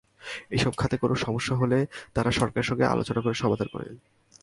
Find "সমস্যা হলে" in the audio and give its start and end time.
1.15-1.79